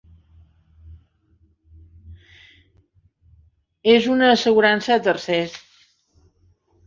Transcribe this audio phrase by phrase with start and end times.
[3.95, 5.57] És una assegurança a tercers.